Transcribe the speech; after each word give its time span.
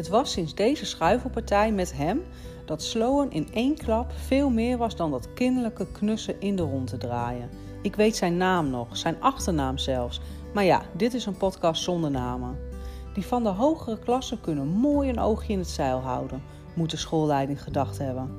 Het 0.00 0.08
was 0.08 0.32
sinds 0.32 0.54
deze 0.54 0.86
schuifelpartij 0.86 1.72
met 1.72 1.96
hem 1.96 2.22
dat 2.64 2.82
Sloan 2.82 3.30
in 3.30 3.48
één 3.52 3.76
klap 3.76 4.12
veel 4.12 4.50
meer 4.50 4.78
was 4.78 4.96
dan 4.96 5.10
dat 5.10 5.32
kinderlijke 5.32 5.86
knussen 5.92 6.40
in 6.40 6.56
de 6.56 6.62
rond 6.62 6.86
te 6.86 6.98
draaien. 6.98 7.48
Ik 7.82 7.96
weet 7.96 8.16
zijn 8.16 8.36
naam 8.36 8.70
nog, 8.70 8.96
zijn 8.96 9.20
achternaam 9.20 9.78
zelfs. 9.78 10.20
Maar 10.54 10.64
ja, 10.64 10.82
dit 10.96 11.14
is 11.14 11.26
een 11.26 11.36
podcast 11.36 11.82
zonder 11.82 12.10
namen. 12.10 12.58
Die 13.14 13.26
van 13.26 13.42
de 13.42 13.48
hogere 13.48 13.98
klassen 13.98 14.40
kunnen 14.40 14.66
mooi 14.66 15.08
een 15.08 15.20
oogje 15.20 15.52
in 15.52 15.58
het 15.58 15.68
zeil 15.68 15.98
houden, 15.98 16.42
moet 16.74 16.90
de 16.90 16.96
schoolleiding 16.96 17.62
gedacht 17.62 17.98
hebben. 17.98 18.30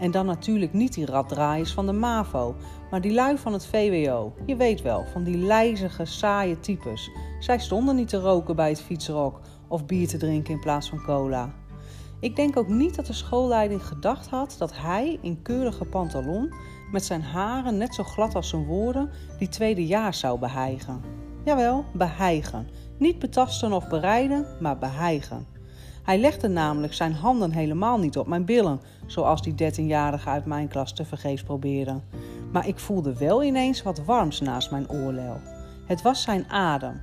En 0.00 0.10
dan 0.10 0.26
natuurlijk 0.26 0.72
niet 0.72 0.94
die 0.94 1.06
raddraaiers 1.06 1.72
van 1.72 1.86
de 1.86 1.92
MAVO, 1.92 2.54
maar 2.90 3.00
die 3.00 3.12
lui 3.12 3.38
van 3.38 3.52
het 3.52 3.66
VWO. 3.66 4.32
Je 4.46 4.56
weet 4.56 4.82
wel, 4.82 5.04
van 5.12 5.24
die 5.24 5.36
lijzige, 5.36 6.04
saaie 6.04 6.60
types. 6.60 7.10
Zij 7.40 7.58
stonden 7.58 7.96
niet 7.96 8.08
te 8.08 8.20
roken 8.20 8.56
bij 8.56 8.68
het 8.68 8.82
fietsrok 8.82 9.40
of 9.74 9.86
bier 9.86 10.08
te 10.08 10.16
drinken 10.16 10.54
in 10.54 10.60
plaats 10.60 10.88
van 10.88 11.02
cola. 11.02 11.50
Ik 12.20 12.36
denk 12.36 12.56
ook 12.56 12.68
niet 12.68 12.94
dat 12.94 13.06
de 13.06 13.12
schoolleiding 13.12 13.86
gedacht 13.86 14.28
had 14.28 14.54
dat 14.58 14.76
hij 14.76 15.18
in 15.22 15.42
keurige 15.42 15.84
pantalon 15.84 16.54
met 16.92 17.04
zijn 17.04 17.22
haren 17.22 17.76
net 17.76 17.94
zo 17.94 18.02
glad 18.02 18.34
als 18.34 18.48
zijn 18.48 18.64
woorden 18.64 19.10
die 19.38 19.48
tweede 19.48 19.86
jaar 19.86 20.14
zou 20.14 20.38
beheigen. 20.38 21.00
Jawel, 21.44 21.84
beheigen. 21.92 22.68
Niet 22.98 23.18
betasten 23.18 23.72
of 23.72 23.88
bereiden, 23.88 24.46
maar 24.60 24.78
beheigen. 24.78 25.46
Hij 26.02 26.18
legde 26.18 26.48
namelijk 26.48 26.94
zijn 26.94 27.12
handen 27.12 27.52
helemaal 27.52 27.98
niet 27.98 28.18
op 28.18 28.26
mijn 28.26 28.44
billen, 28.44 28.80
zoals 29.06 29.42
die 29.42 29.54
dertienjarige 29.54 30.28
uit 30.28 30.44
mijn 30.44 30.68
klas 30.68 30.92
te 30.92 31.04
vergeefs 31.04 31.42
probeerde. 31.42 32.00
Maar 32.52 32.68
ik 32.68 32.78
voelde 32.78 33.18
wel 33.18 33.42
ineens 33.42 33.82
wat 33.82 34.04
warms 34.04 34.40
naast 34.40 34.70
mijn 34.70 34.90
oorlel. 34.90 35.36
Het 35.86 36.02
was 36.02 36.22
zijn 36.22 36.50
adem. 36.50 37.00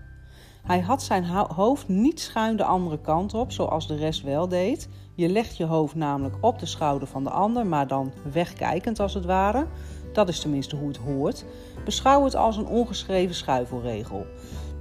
Hij 0.62 0.80
had 0.80 1.04
zijn 1.04 1.24
hoofd 1.56 1.88
niet 1.88 2.20
schuin 2.20 2.56
de 2.56 2.64
andere 2.64 3.00
kant 3.02 3.34
op, 3.34 3.52
zoals 3.52 3.88
de 3.88 3.96
rest 3.96 4.22
wel 4.22 4.48
deed. 4.48 4.90
Je 5.16 5.30
legt 5.30 5.58
je 5.58 5.66
hoofd 5.66 5.96
namelijk 5.96 6.36
op 6.42 6.60
de 6.60 6.66
schouder 6.66 7.08
van 7.08 7.24
de 7.24 7.30
ander, 7.30 7.66
maar 7.66 7.88
dan 7.88 8.12
wegkijkend 8.32 9.00
als 9.00 9.14
het 9.14 9.26
ware. 9.26 9.66
Dat 10.14 10.30
is 10.30 10.40
tenminste 10.40 10.76
hoe 10.76 10.88
het 10.88 10.98
hoort. 10.98 11.46
Beschouw 11.86 12.24
het 12.24 12.36
als 12.36 12.58
een 12.58 12.68
ongeschreven 12.68 13.36
schuifelregel. 13.36 14.26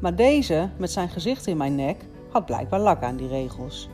Maar 0.01 0.17
deze, 0.17 0.69
met 0.78 0.91
zijn 0.91 1.08
gezicht 1.08 1.47
in 1.47 1.56
mijn 1.56 1.75
nek, 1.75 2.08
had 2.31 2.47
blijkbaar 2.47 2.81
lak 2.81 3.03
aan 3.03 3.17
die 3.17 3.28
regels. 3.28 3.89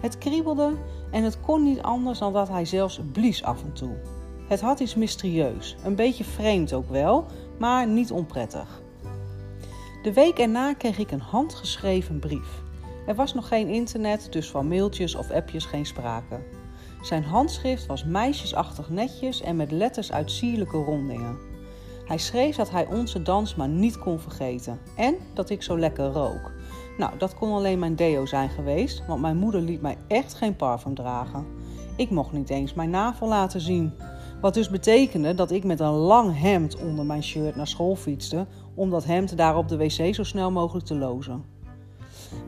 Het 0.00 0.18
kriebelde 0.18 0.72
en 1.10 1.22
het 1.24 1.40
kon 1.40 1.62
niet 1.62 1.82
anders 1.82 2.18
dan 2.18 2.32
dat 2.32 2.48
hij 2.48 2.64
zelfs 2.64 3.00
blies 3.12 3.44
af 3.44 3.62
en 3.62 3.72
toe. 3.72 3.96
Het 4.48 4.60
had 4.60 4.80
iets 4.80 4.94
mysterieus, 4.94 5.76
een 5.84 5.94
beetje 5.94 6.24
vreemd 6.24 6.72
ook 6.72 6.88
wel, 6.90 7.26
maar 7.58 7.86
niet 7.86 8.12
onprettig. 8.12 8.82
De 10.04 10.12
week 10.12 10.38
erna 10.38 10.72
kreeg 10.72 10.98
ik 10.98 11.10
een 11.10 11.20
handgeschreven 11.20 12.18
brief. 12.18 12.62
Er 13.06 13.14
was 13.14 13.34
nog 13.34 13.48
geen 13.48 13.68
internet, 13.68 14.32
dus 14.32 14.50
van 14.50 14.68
mailtjes 14.68 15.14
of 15.14 15.30
appjes 15.30 15.64
geen 15.64 15.86
sprake. 15.86 16.42
Zijn 17.02 17.24
handschrift 17.24 17.86
was 17.86 18.04
meisjesachtig 18.04 18.90
netjes 18.90 19.40
en 19.40 19.56
met 19.56 19.70
letters 19.70 20.12
uit 20.12 20.30
sierlijke 20.30 20.76
rondingen. 20.76 21.38
Hij 22.04 22.18
schreef 22.18 22.56
dat 22.56 22.70
hij 22.70 22.86
onze 22.86 23.22
dans 23.22 23.54
maar 23.54 23.68
niet 23.68 23.98
kon 23.98 24.20
vergeten 24.20 24.80
en 24.96 25.14
dat 25.34 25.50
ik 25.50 25.62
zo 25.62 25.78
lekker 25.78 26.06
rook. 26.06 26.52
Nou, 26.98 27.18
dat 27.18 27.34
kon 27.34 27.52
alleen 27.52 27.78
mijn 27.78 27.96
deo 27.96 28.26
zijn 28.26 28.50
geweest, 28.50 29.06
want 29.06 29.20
mijn 29.20 29.36
moeder 29.36 29.60
liet 29.60 29.82
mij 29.82 29.96
echt 30.08 30.34
geen 30.34 30.56
parfum 30.56 30.94
dragen. 30.94 31.46
Ik 31.96 32.10
mocht 32.10 32.32
niet 32.32 32.50
eens 32.50 32.74
mijn 32.74 32.90
navel 32.90 33.28
laten 33.28 33.60
zien. 33.60 33.92
Wat 34.40 34.54
dus 34.54 34.70
betekende 34.70 35.34
dat 35.34 35.50
ik 35.50 35.64
met 35.64 35.80
een 35.80 35.92
lang 35.92 36.40
hemd 36.40 36.76
onder 36.76 37.06
mijn 37.06 37.22
shirt 37.22 37.56
naar 37.56 37.66
school 37.66 37.96
fietste 37.96 38.46
om 38.74 38.90
dat 38.90 39.04
hemd 39.04 39.36
daar 39.36 39.56
op 39.56 39.68
de 39.68 39.76
wc 39.76 40.14
zo 40.14 40.22
snel 40.22 40.50
mogelijk 40.50 40.86
te 40.86 40.94
lozen. 40.94 41.44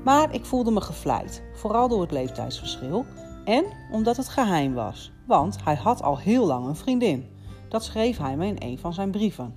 Maar 0.04 0.34
ik 0.34 0.44
voelde 0.44 0.70
me 0.70 0.80
gevleid, 0.80 1.42
vooral 1.54 1.88
door 1.88 2.00
het 2.00 2.10
leeftijdsverschil 2.10 3.04
en 3.44 3.64
omdat 3.90 4.16
het 4.16 4.28
geheim 4.28 4.74
was, 4.74 5.12
want 5.26 5.64
hij 5.64 5.74
had 5.74 6.02
al 6.02 6.18
heel 6.18 6.46
lang 6.46 6.66
een 6.66 6.76
vriendin. 6.76 7.26
Dat 7.68 7.84
schreef 7.84 8.18
hij 8.18 8.36
me 8.36 8.46
in 8.46 8.56
een 8.58 8.78
van 8.78 8.92
zijn 8.92 9.10
brieven. 9.10 9.54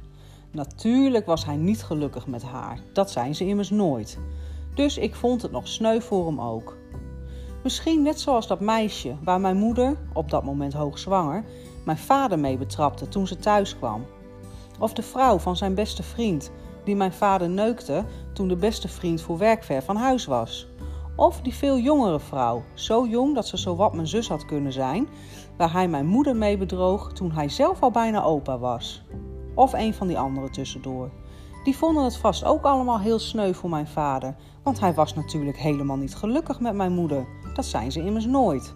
Natuurlijk 0.51 1.25
was 1.25 1.45
hij 1.45 1.56
niet 1.56 1.84
gelukkig 1.84 2.28
met 2.28 2.44
haar, 2.44 2.79
dat 2.94 3.12
zijn 3.12 3.35
ze 3.35 3.47
immers 3.47 3.69
nooit. 3.69 4.19
Dus 4.75 4.97
ik 4.97 5.16
vond 5.16 5.41
het 5.41 5.51
nog 5.51 5.68
sneu 5.68 6.01
voor 6.01 6.25
hem 6.25 6.41
ook. 6.41 6.78
Misschien 7.63 8.01
net 8.01 8.19
zoals 8.19 8.47
dat 8.47 8.59
meisje 8.59 9.16
waar 9.23 9.39
mijn 9.39 9.57
moeder, 9.57 9.97
op 10.13 10.29
dat 10.29 10.44
moment 10.44 10.73
hoogzwanger, 10.73 11.44
mijn 11.89 12.01
vader 12.01 12.39
mee 12.39 12.57
betrapte 12.57 13.07
toen 13.07 13.27
ze 13.27 13.38
thuis 13.38 13.77
kwam. 13.77 14.05
Of 14.79 14.94
de 14.94 15.01
vrouw 15.01 15.39
van 15.39 15.55
zijn 15.57 15.73
beste 15.75 16.03
vriend, 16.03 16.51
die 16.83 16.95
mijn 16.95 17.13
vader 17.13 17.50
neukte 17.50 18.05
toen 18.33 18.47
de 18.47 18.55
beste 18.55 18.88
vriend 18.88 19.22
voor 19.22 19.38
werk 19.38 19.63
ver 19.63 19.83
van 19.83 19.95
huis 19.95 20.25
was. 20.25 20.67
Of 21.16 21.41
die 21.41 21.53
veel 21.53 21.77
jongere 21.77 22.19
vrouw, 22.19 22.63
zo 22.73 23.07
jong 23.07 23.35
dat 23.35 23.47
ze 23.47 23.57
zowat 23.57 23.94
mijn 23.94 24.07
zus 24.07 24.27
had 24.27 24.45
kunnen 24.45 24.73
zijn, 24.73 25.07
waar 25.57 25.72
hij 25.72 25.88
mijn 25.88 26.05
moeder 26.05 26.35
mee 26.35 26.57
bedroog 26.57 27.13
toen 27.13 27.31
hij 27.31 27.50
zelf 27.50 27.81
al 27.81 27.91
bijna 27.91 28.23
opa 28.23 28.57
was. 28.57 29.03
Of 29.56 29.73
een 29.73 29.94
van 29.94 30.07
die 30.07 30.19
anderen 30.19 30.51
tussendoor. 30.51 31.09
Die 31.63 31.77
vonden 31.77 32.03
het 32.03 32.17
vast 32.17 32.44
ook 32.44 32.63
allemaal 32.63 33.00
heel 33.00 33.19
sneu 33.19 33.53
voor 33.53 33.69
mijn 33.69 33.88
vader, 33.88 34.35
want 34.63 34.79
hij 34.79 34.94
was 34.94 35.16
natuurlijk 35.16 35.57
helemaal 35.57 35.97
niet 35.97 36.16
gelukkig 36.16 36.59
met 36.59 36.73
mijn 36.73 36.94
moeder. 36.94 37.25
Dat 37.53 37.66
zijn 37.66 37.91
ze 37.91 38.03
immers 38.03 38.25
nooit. 38.25 38.75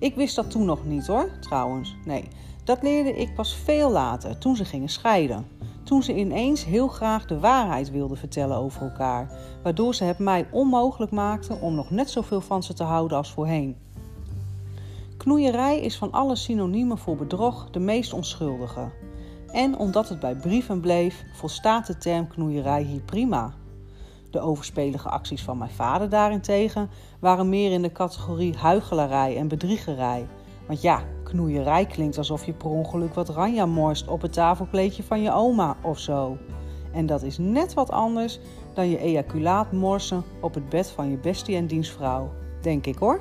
Ik 0.00 0.14
wist 0.14 0.36
dat 0.36 0.50
toen 0.50 0.64
nog 0.64 0.84
niet 0.84 1.06
hoor, 1.06 1.30
trouwens. 1.40 1.96
Nee, 2.04 2.28
dat 2.64 2.82
leerde 2.82 3.16
ik 3.16 3.34
pas 3.34 3.54
veel 3.54 3.90
later, 3.90 4.38
toen 4.38 4.56
ze 4.56 4.64
gingen 4.64 4.88
scheiden. 4.88 5.46
Toen 5.84 6.02
ze 6.02 6.16
ineens 6.16 6.64
heel 6.64 6.88
graag 6.88 7.26
de 7.26 7.38
waarheid 7.38 7.90
wilden 7.90 8.16
vertellen 8.16 8.56
over 8.56 8.82
elkaar, 8.82 9.30
waardoor 9.62 9.94
ze 9.94 10.04
het 10.04 10.18
mij 10.18 10.46
onmogelijk 10.50 11.12
maakten 11.12 11.60
om 11.60 11.74
nog 11.74 11.90
net 11.90 12.10
zoveel 12.10 12.40
van 12.40 12.62
ze 12.62 12.74
te 12.74 12.82
houden 12.82 13.16
als 13.16 13.32
voorheen. 13.32 13.76
Knoeierij 15.16 15.80
is 15.80 15.96
van 15.96 16.12
alle 16.12 16.36
synoniemen 16.36 16.98
voor 16.98 17.16
bedrog 17.16 17.70
de 17.70 17.78
meest 17.78 18.12
onschuldige. 18.12 18.90
En 19.52 19.78
omdat 19.78 20.08
het 20.08 20.20
bij 20.20 20.34
brieven 20.34 20.80
bleef, 20.80 21.24
volstaat 21.32 21.86
de 21.86 21.98
term 21.98 22.28
knoeierij 22.28 22.82
hier 22.82 23.00
prima. 23.00 23.54
De 24.30 24.40
overspelige 24.40 25.08
acties 25.08 25.42
van 25.42 25.58
mijn 25.58 25.70
vader 25.70 26.08
daarentegen 26.08 26.90
waren 27.18 27.48
meer 27.48 27.72
in 27.72 27.82
de 27.82 27.92
categorie 27.92 28.56
huichelarij 28.56 29.36
en 29.36 29.48
bedriegerij. 29.48 30.26
Want 30.66 30.82
ja, 30.82 31.02
knoeierij 31.22 31.86
klinkt 31.86 32.18
alsof 32.18 32.46
je 32.46 32.52
per 32.52 32.70
ongeluk 32.70 33.14
wat 33.14 33.28
ranja 33.28 33.66
morst 33.66 34.08
op 34.08 34.22
het 34.22 34.32
tafelkleedje 34.32 35.02
van 35.02 35.22
je 35.22 35.32
oma 35.32 35.76
of 35.82 35.98
zo. 35.98 36.36
En 36.92 37.06
dat 37.06 37.22
is 37.22 37.38
net 37.38 37.74
wat 37.74 37.90
anders 37.90 38.38
dan 38.74 38.88
je 38.88 38.98
ejaculaat 38.98 39.72
morsen 39.72 40.24
op 40.40 40.54
het 40.54 40.68
bed 40.68 40.90
van 40.90 41.10
je 41.10 41.16
bestie 41.16 41.56
en 41.56 41.66
dienstvrouw, 41.66 42.30
denk 42.60 42.86
ik 42.86 42.96
hoor. 42.96 43.20